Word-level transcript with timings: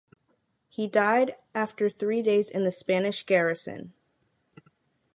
He 0.67 0.87
died 0.87 1.35
after 1.53 1.87
three 1.87 2.23
days 2.23 2.49
in 2.49 2.63
the 2.63 2.71
Spanish 2.71 3.21
garrison. 3.23 3.93